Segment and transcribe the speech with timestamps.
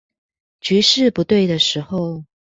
[0.61, 2.25] 局勢不對的時候